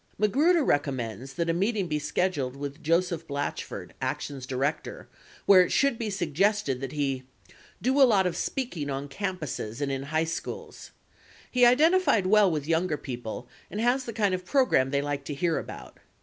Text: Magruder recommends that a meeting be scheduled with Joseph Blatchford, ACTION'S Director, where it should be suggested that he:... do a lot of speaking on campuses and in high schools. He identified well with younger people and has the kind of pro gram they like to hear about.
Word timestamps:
Magruder 0.17 0.63
recommends 0.63 1.33
that 1.35 1.47
a 1.47 1.53
meeting 1.53 1.85
be 1.87 1.99
scheduled 1.99 2.55
with 2.55 2.81
Joseph 2.81 3.27
Blatchford, 3.27 3.93
ACTION'S 4.01 4.47
Director, 4.47 5.07
where 5.45 5.61
it 5.63 5.71
should 5.71 5.99
be 5.99 6.09
suggested 6.09 6.81
that 6.81 6.93
he:... 6.93 7.21
do 7.83 8.01
a 8.01 8.01
lot 8.01 8.25
of 8.25 8.35
speaking 8.35 8.89
on 8.89 9.07
campuses 9.07 9.79
and 9.79 9.91
in 9.91 10.01
high 10.01 10.23
schools. 10.23 10.89
He 11.51 11.67
identified 11.67 12.25
well 12.25 12.49
with 12.49 12.65
younger 12.67 12.97
people 12.97 13.47
and 13.69 13.79
has 13.79 14.05
the 14.05 14.13
kind 14.13 14.33
of 14.33 14.43
pro 14.43 14.65
gram 14.65 14.89
they 14.89 15.03
like 15.03 15.23
to 15.25 15.35
hear 15.35 15.59
about. 15.59 15.99